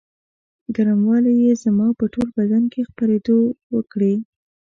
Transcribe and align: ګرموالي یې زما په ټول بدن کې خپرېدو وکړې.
ګرموالي 0.75 1.33
یې 1.43 1.53
زما 1.63 1.87
په 1.99 2.05
ټول 2.13 2.27
بدن 2.37 2.63
کې 2.71 2.87
خپرېدو 2.89 3.39
وکړې. 3.75 4.13